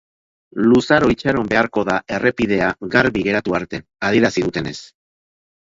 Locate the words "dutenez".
4.49-4.77